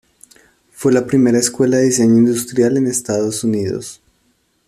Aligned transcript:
Fue 0.71 0.91
la 0.91 1.05
primera 1.05 1.37
escuela 1.37 1.77
de 1.77 1.83
diseño 1.83 2.17
industrial 2.17 2.75
en 2.75 2.87
Estados 2.87 3.43
Unidos. 3.43 4.01